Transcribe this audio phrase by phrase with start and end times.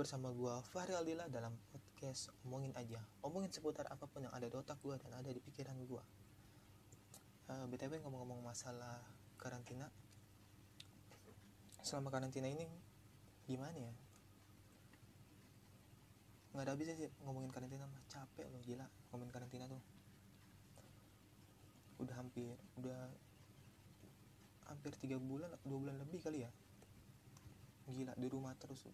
[0.00, 3.04] bersama gua Fahri Aldila dalam podcast Omongin Aja.
[3.20, 6.00] Omongin seputar apa pun yang ada di otak gua dan ada di pikiran gua.
[7.52, 9.04] Uh, BTW ngomong-ngomong masalah
[9.36, 9.92] karantina.
[11.84, 12.64] Selama karantina ini
[13.44, 13.92] gimana ya?
[16.56, 18.00] Nggak ada habisnya sih ngomongin karantina mah.
[18.08, 19.84] Capek loh gila ngomongin karantina tuh.
[22.00, 23.04] Udah hampir udah
[24.64, 26.50] hampir tiga bulan dua bulan lebih kali ya
[27.92, 28.86] gila di rumah terus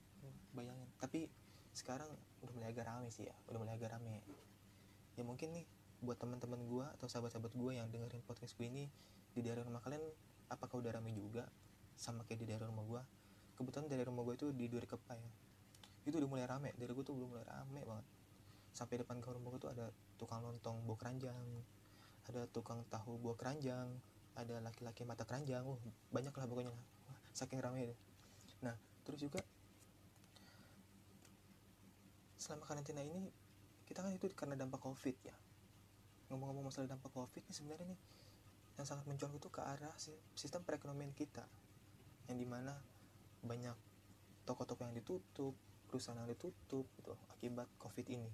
[0.56, 0.88] bayangin.
[0.98, 1.28] Tapi
[1.76, 2.08] sekarang
[2.40, 4.24] udah mulai agak rame sih ya udah mulai agak rame.
[5.16, 5.68] Ya mungkin nih
[6.00, 8.88] buat teman-teman gue atau sahabat-sahabat gue yang dengerin podcast gue ini
[9.36, 10.00] di daerah rumah kalian
[10.48, 11.44] apakah udah rame juga?
[11.96, 13.02] Sama kayak di daerah rumah gue
[13.56, 15.32] kebetulan dari rumah gue itu di Duri Kepa ya.
[16.04, 18.06] Itu udah mulai rame dari gue tuh belum mulai rame banget.
[18.72, 21.36] Sampai depan ke rumah gue tuh ada tukang lontong buah keranjang
[22.26, 23.86] ada tukang tahu buah keranjang
[24.36, 25.64] ada laki-laki mata keranjang.
[25.64, 25.78] Uh,
[26.12, 26.44] banyak lah.
[26.48, 26.72] Pokoknya
[27.36, 27.98] saking rame deh
[28.66, 29.38] nah terus juga
[32.46, 33.26] selama karantina ini
[33.86, 35.34] kita kan itu karena dampak covid ya.
[36.30, 38.00] Ngomong-ngomong masalah dampak covid ini sebenarnya nih
[38.78, 39.94] yang sangat mencolok itu ke arah
[40.34, 41.42] sistem perekonomian kita.
[42.30, 42.74] Yang di mana
[43.46, 43.74] banyak
[44.46, 45.54] toko-toko yang ditutup
[45.86, 48.30] perusahaan yang ditutup gitu akibat covid ini.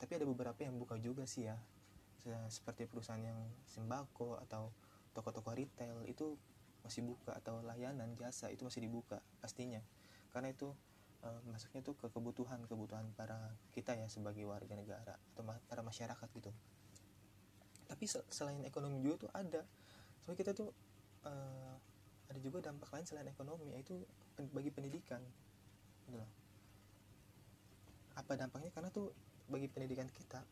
[0.00, 1.56] Tapi ada beberapa yang buka juga sih ya.
[2.48, 4.72] Seperti perusahaan yang sembako atau
[5.12, 6.36] toko-toko retail itu
[6.84, 9.80] masih buka atau layanan jasa itu masih dibuka pastinya.
[10.30, 10.68] Karena itu
[11.24, 16.28] e, masuknya tuh ke kebutuhan kebutuhan para kita ya sebagai warga negara atau para masyarakat
[16.36, 16.52] gitu.
[17.88, 19.62] Tapi selain ekonomi juga tuh ada.
[20.22, 20.70] Soalnya kita tuh
[21.24, 21.32] e,
[22.28, 23.96] ada juga dampak lain selain ekonomi yaitu
[24.52, 25.24] bagi pendidikan.
[26.04, 26.30] Gitu loh.
[28.20, 28.68] Apa dampaknya?
[28.70, 29.10] Karena tuh
[29.48, 30.44] bagi pendidikan kita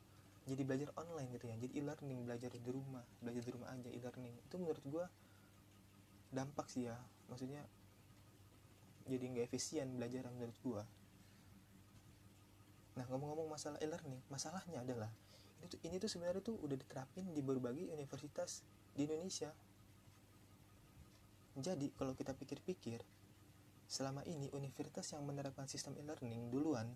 [0.42, 1.56] jadi belajar online gitu ya.
[1.60, 4.34] Jadi e-learning belajar di rumah belajar di rumah aja e-learning.
[4.48, 5.04] Itu menurut gue
[6.32, 6.96] dampak sih ya.
[7.28, 7.62] Maksudnya
[9.06, 10.82] jadi nggak efisien belajar menurut gua.
[12.96, 15.10] Nah ngomong-ngomong masalah e-learning masalahnya adalah
[15.62, 18.66] ini tuh ini tuh sebenarnya tuh udah diterapin di berbagai universitas
[18.96, 19.52] di Indonesia.
[21.52, 23.04] Jadi kalau kita pikir-pikir
[23.84, 26.88] selama ini universitas yang menerapkan sistem e-learning duluan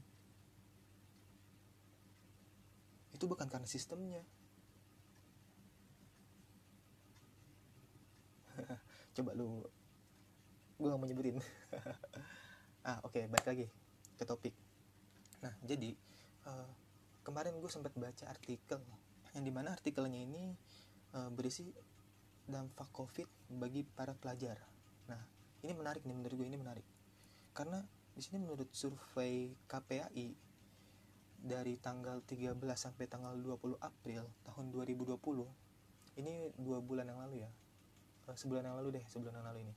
[3.12, 4.24] itu bukan karena sistemnya
[9.16, 9.65] coba lu
[10.77, 11.41] gue gak mau nyebutin.
[12.87, 13.66] Ah oke okay, balik lagi
[14.15, 14.54] ke topik.
[15.43, 15.91] Nah jadi
[16.47, 16.71] uh,
[17.27, 18.78] kemarin gue sempat baca artikel
[19.34, 20.54] yang di mana artikelnya ini
[21.19, 21.66] uh, berisi
[22.47, 24.62] dampak covid bagi para pelajar.
[25.10, 25.19] Nah
[25.66, 26.87] ini menarik nih menurut gue ini menarik.
[27.50, 27.83] Karena
[28.15, 30.28] di sini menurut survei KPAI
[31.43, 35.19] dari tanggal 13 sampai tanggal 20 April tahun 2020
[36.16, 37.50] ini dua bulan yang lalu ya
[38.34, 39.75] sebulan yang lalu deh sebulan yang lalu ini.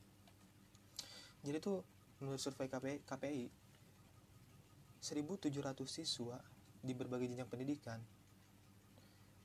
[1.46, 1.86] Jadi tuh
[2.20, 3.44] menurut survei KPI, KPI
[5.00, 6.36] 1700 siswa
[6.84, 8.00] di berbagai jenjang pendidikan.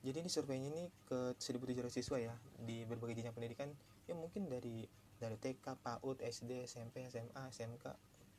[0.04, 3.68] Jadi ini surveinya ini ke 1700 siswa ya di berbagai jenjang pendidikan.
[4.04, 4.84] Ya mungkin dari
[5.16, 7.86] dari TK, PAUD, SD, SMP, SMA, SMK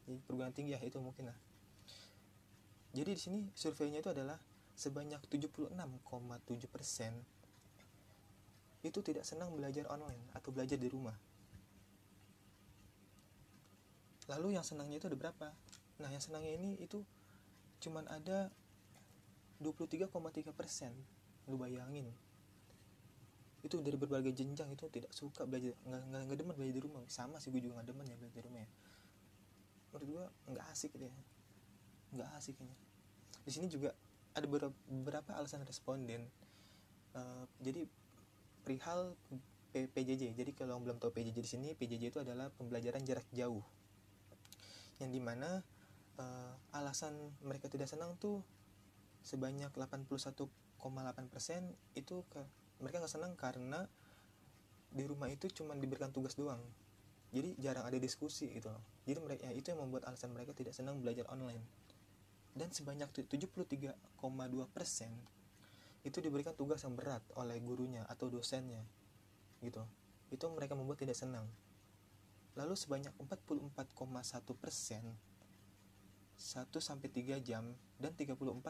[0.06, 1.38] di perguruan tinggi ya itu mungkin lah.
[2.94, 4.38] Jadi di sini surveinya itu adalah
[4.76, 5.74] sebanyak 76,7
[6.68, 7.12] persen
[8.86, 11.18] itu tidak senang belajar online atau belajar di rumah.
[14.30, 15.48] Lalu yang senangnya itu ada berapa?
[16.02, 17.02] Nah yang senangnya ini itu
[17.82, 18.50] cuman ada
[19.62, 20.94] 23,3 persen.
[21.50, 22.10] Lu bayangin.
[23.66, 27.02] Itu dari berbagai jenjang itu tidak suka belajar nggak nggak, nggak demen belajar di rumah.
[27.10, 28.70] Sama sih gue juga nggak demen ya belajar di rumah ya.
[29.94, 31.14] Menurut gue nggak asik ya
[32.14, 32.76] nggak asik ini.
[33.46, 33.94] Di sini juga
[34.36, 36.28] ada beberapa alasan responden.
[37.16, 37.88] Uh, jadi
[38.66, 39.14] perihal
[39.76, 43.62] PJJ jadi kalau belum tahu PJJ di sini PJJ itu adalah pembelajaran jarak jauh.
[44.98, 45.62] Yang di mana
[46.18, 48.40] uh, alasan mereka tidak senang tuh
[49.22, 50.48] sebanyak 81,8%
[52.00, 52.42] itu ke
[52.80, 53.84] mereka nggak senang karena
[54.96, 56.64] di rumah itu cuma diberikan tugas doang.
[57.36, 58.80] Jadi jarang ada diskusi gitu loh.
[59.04, 61.60] Jadi mereka ya, itu yang membuat alasan mereka tidak senang belajar online.
[62.56, 63.92] Dan sebanyak 73,2%
[66.06, 68.86] itu diberikan tugas yang berat oleh gurunya atau dosennya
[69.66, 69.82] gitu.
[70.30, 71.50] Itu mereka membuat tidak senang.
[72.54, 73.82] Lalu sebanyak 44,1
[74.56, 75.04] persen
[76.36, 78.62] 1 sampai 3 jam dan 34,2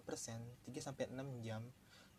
[0.00, 1.62] persen 3 sampai 6 jam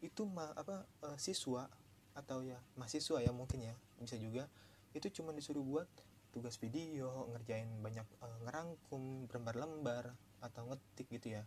[0.03, 1.71] itu ma apa e, siswa
[2.11, 4.51] atau ya mahasiswa ya mungkin ya bisa juga
[4.91, 5.87] itu cuma disuruh buat
[6.35, 10.11] tugas video ngerjain banyak e, ngerangkum lembar-lembar
[10.43, 11.43] atau ngetik gitu ya.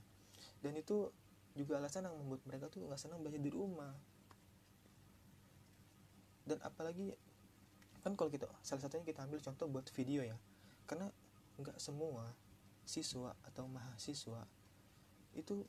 [0.62, 1.12] Dan itu
[1.54, 3.94] juga alasan yang membuat mereka tuh nggak senang belajar di rumah.
[6.44, 7.14] Dan apalagi
[8.04, 10.36] kan kalau kita salah satunya kita ambil contoh buat video ya.
[10.84, 11.08] Karena
[11.56, 12.34] nggak semua
[12.84, 14.44] siswa atau mahasiswa
[15.32, 15.64] itu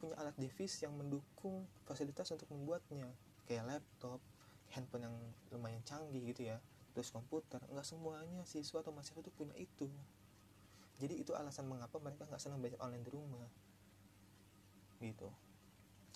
[0.00, 3.12] punya alat device yang mendukung fasilitas untuk membuatnya.
[3.44, 4.20] Kayak laptop
[4.72, 5.16] handphone yang
[5.52, 6.58] lumayan canggih gitu ya
[6.96, 7.60] terus komputer.
[7.68, 9.92] Nggak semuanya siswa atau mahasiswa itu punya itu.
[10.98, 13.67] Jadi itu alasan mengapa mereka nggak senang belajar online di rumah
[15.02, 15.30] gitu.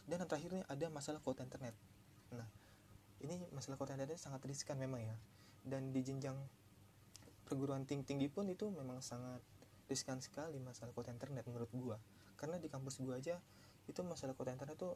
[0.06, 1.74] Dan yang terakhirnya ada masalah kuota internet.
[2.34, 2.46] Nah
[3.22, 5.16] ini masalah kuota internet sangat riskan memang ya.
[5.62, 6.34] Dan di jenjang
[7.46, 9.38] perguruan tinggi tinggi pun itu memang sangat
[9.86, 11.96] riskan sekali masalah kuota internet menurut gua.
[12.34, 13.38] Karena di kampus gua aja
[13.86, 14.90] itu masalah kuota internet itu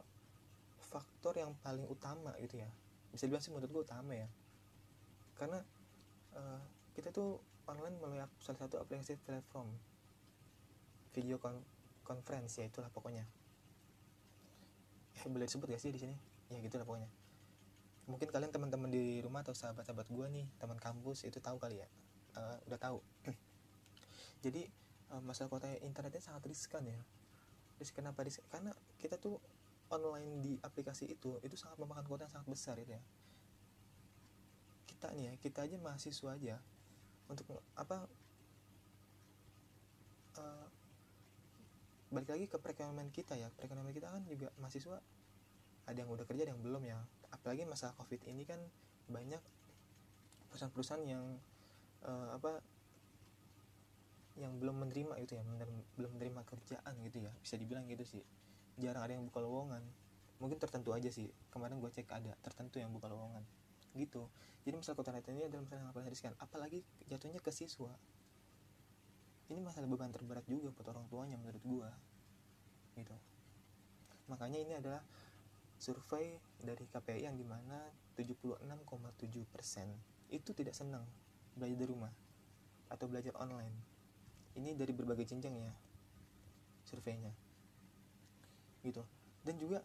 [0.83, 2.71] faktor yang paling utama gitu ya.
[3.15, 4.27] Bisa dibilang sih menurut gua utama ya.
[5.39, 5.63] Karena
[6.35, 6.61] uh,
[6.99, 7.39] kita tuh
[7.71, 9.71] online melalui salah satu aplikasi platform.
[11.15, 11.63] Video con
[12.03, 13.27] conference ya itulah pokoknya
[15.25, 16.17] boleh disebut gak sih di sini?
[16.53, 17.09] Ya gitulah pokoknya.
[18.07, 21.89] Mungkin kalian teman-teman di rumah atau sahabat-sahabat gue nih teman kampus itu tahu kali ya?
[22.37, 22.99] Uh, udah tahu.
[24.45, 24.69] Jadi
[25.11, 27.01] uh, masalah kuota internetnya sangat riskan ya.
[27.81, 28.47] Riskan apa riskan?
[28.53, 29.41] Karena kita tuh
[29.91, 33.03] online di aplikasi itu itu sangat memakan kuota yang sangat besar itu ya.
[34.87, 36.57] Kita nih ya kita aja mahasiswa aja
[37.27, 38.07] untuk apa
[40.39, 40.67] uh,
[42.17, 43.53] balik lagi ke perekonomian kita ya.
[43.53, 44.97] Perekonomian kita kan juga mahasiswa
[45.85, 46.97] ada yang udah kerja ada yang belum ya.
[47.29, 48.57] Apalagi masalah covid ini kan
[49.13, 49.39] banyak
[50.49, 51.37] perusahaan-perusahaan yang
[52.09, 52.65] uh, apa
[54.41, 55.43] yang belum menerima gitu ya
[55.97, 57.33] belum menerima kerjaan gitu ya.
[57.45, 58.25] Bisa dibilang gitu sih.
[58.81, 59.85] Jarang ada yang buka lowongan.
[60.41, 61.29] Mungkin tertentu aja sih.
[61.53, 63.45] Kemarin gue cek ada tertentu yang buka lowongan.
[63.93, 64.25] Gitu.
[64.65, 66.81] Jadi masalah kota ini adalah masalah yang paling riskan apalagi
[67.13, 67.93] jatuhnya ke siswa
[69.47, 71.91] ini masalah beban terberat juga buat orang tuanya menurut gue
[72.99, 73.15] gitu.
[74.27, 74.99] Makanya ini adalah
[75.77, 77.79] survei dari KPI yang di mana
[78.19, 81.05] 76,7% itu tidak senang
[81.55, 82.11] belajar di rumah
[82.91, 83.77] atau belajar online.
[84.57, 85.73] Ini dari berbagai jenjang ya
[86.89, 87.31] surveinya
[88.83, 89.05] gitu.
[89.47, 89.79] Dan juga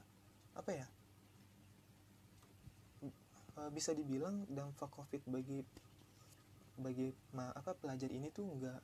[0.58, 0.88] apa ya
[3.06, 5.62] e, bisa dibilang dampak covid bagi
[6.82, 8.82] bagi apa pelajar ini tuh enggak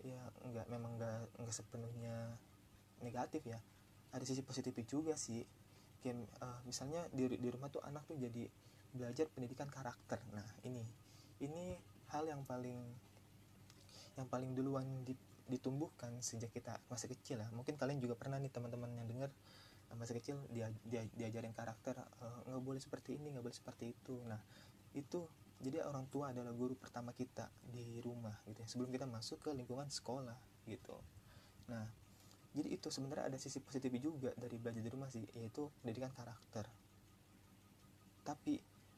[0.00, 2.36] ya enggak memang enggak enggak sepenuhnya
[3.04, 3.58] negatif ya.
[4.10, 5.44] Ada sisi positif juga sih.
[6.00, 8.48] Kayak uh, misalnya di di rumah tuh anak tuh jadi
[8.90, 10.18] belajar pendidikan karakter.
[10.34, 10.82] Nah ini
[11.40, 11.78] ini
[12.10, 12.78] hal yang paling
[14.18, 14.84] yang paling duluan
[15.50, 17.48] ditumbuhkan sejak kita masih kecil lah.
[17.54, 19.30] Mungkin kalian juga pernah nih teman-teman yang dengar
[19.90, 23.56] eh, masih kecil dia, dia diajarin karakter eh, nggak uh, boleh seperti ini nggak boleh
[23.56, 24.14] seperti itu.
[24.26, 24.40] Nah
[24.94, 25.26] itu
[25.60, 29.50] jadi orang tua adalah guru pertama kita di rumah gitu ya sebelum kita masuk ke
[29.52, 30.96] lingkungan sekolah gitu.
[31.68, 31.84] Nah
[32.56, 36.64] jadi itu sebenarnya ada sisi positif juga dari belajar di rumah sih yaitu pendidikan karakter.
[38.24, 38.56] Tapi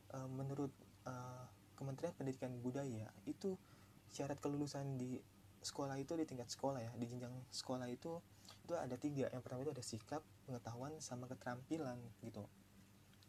[0.09, 0.73] e, menurut
[1.03, 1.15] e,
[1.75, 3.59] Kementerian Pendidikan Budaya itu
[4.15, 5.19] syarat kelulusan di
[5.67, 8.23] sekolah itu di tingkat sekolah ya di jenjang sekolah itu
[8.63, 9.27] itu ada tiga.
[9.35, 12.47] Yang pertama itu ada sikap pengetahuan sama keterampilan gitu.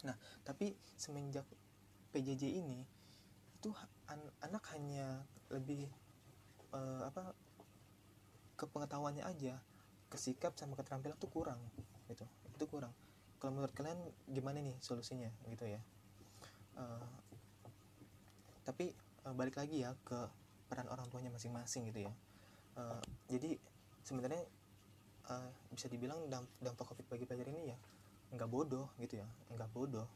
[0.06, 0.14] Nah
[0.46, 1.50] tapi semenjak
[2.14, 2.86] PJJ ini
[3.63, 3.71] itu
[4.12, 5.88] an anak hanya lebih
[6.75, 7.31] uh, apa
[8.60, 9.56] kepengetahuannya aja.
[10.12, 11.63] Kesikap sama keterampilan tuh kurang
[12.12, 12.27] gitu.
[12.60, 12.92] Itu kurang.
[13.39, 13.95] Kalau menurut kalian
[14.27, 15.80] gimana nih solusinya gitu ya?
[16.75, 17.07] Uh,
[18.68, 18.92] tapi
[19.24, 20.19] uh, balik lagi ya ke
[20.68, 22.13] peran orang tuanya masing-masing gitu ya.
[22.75, 23.00] Uh,
[23.32, 23.55] jadi
[24.03, 24.43] sebenarnya
[25.32, 26.27] uh, bisa dibilang
[26.60, 27.79] dampak covid bagi pelajar ini ya
[28.36, 29.27] nggak bodoh gitu ya.
[29.55, 30.12] Nggak bodoh.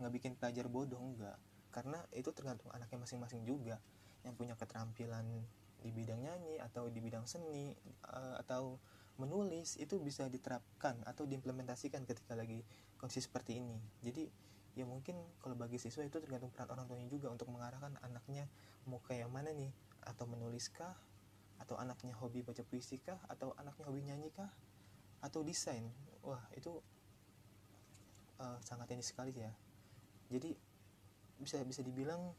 [0.00, 1.36] Nggak bikin pelajar bodoh enggak
[1.76, 3.76] karena itu tergantung anaknya masing-masing juga.
[4.24, 5.28] Yang punya keterampilan
[5.84, 7.76] di bidang nyanyi atau di bidang seni
[8.08, 8.80] uh, atau
[9.20, 12.64] menulis itu bisa diterapkan atau diimplementasikan ketika lagi
[12.96, 13.76] kondisi seperti ini.
[14.00, 14.24] Jadi
[14.72, 18.48] ya mungkin kalau bagi siswa itu tergantung peran orang tuanya juga untuk mengarahkan anaknya
[18.88, 19.68] mau kayak mana nih.
[20.08, 20.96] Atau menuliskah
[21.60, 23.20] atau anaknya hobi baca puisi kah?
[23.28, 24.48] Atau anaknya hobi nyanyi kah?
[25.20, 25.84] Atau desain?
[26.24, 26.72] Wah itu
[28.40, 29.52] uh, sangat ini sekali ya.
[30.32, 30.56] Jadi
[31.36, 32.32] bisa bisa dibilang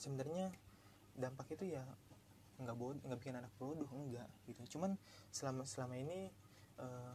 [0.00, 0.50] sebenarnya
[1.14, 1.84] dampak itu ya
[2.60, 4.76] nggak bodoh nggak bikin anak bodoh enggak gitu.
[4.76, 4.96] Cuman
[5.32, 6.28] selama selama ini
[6.76, 7.14] uh,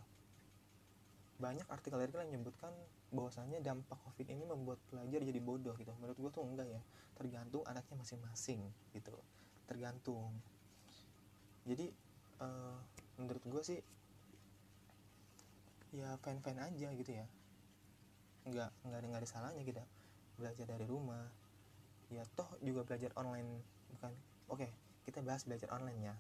[1.38, 2.72] banyak artikel-artikel yang menyebutkan
[3.14, 5.94] bahwasannya dampak covid ini membuat pelajar jadi bodoh gitu.
[6.02, 6.82] Menurut gue tuh enggak ya.
[7.14, 8.62] Tergantung anaknya masing-masing
[8.98, 9.14] gitu.
[9.70, 10.34] Tergantung.
[11.70, 11.94] Jadi
[12.42, 12.78] uh,
[13.22, 13.80] menurut gue sih
[15.94, 17.26] ya fan fan aja gitu ya.
[18.50, 19.86] Nggak nggak ada nggak ada salahnya kita
[20.38, 21.26] belajar dari rumah.
[22.14, 23.64] Ya toh juga belajar online
[23.98, 24.12] bukan?
[24.52, 24.70] Oke okay,
[25.08, 26.16] kita bahas belajar online ya.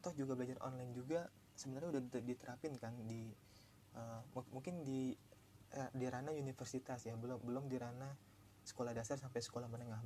[0.00, 3.28] Toh juga belajar online juga sebenarnya udah diterapin kan di
[3.96, 4.24] uh,
[4.54, 5.12] mungkin di
[5.76, 8.16] uh, di ranah universitas ya belum belum di ranah
[8.64, 10.00] sekolah dasar sampai sekolah menengah.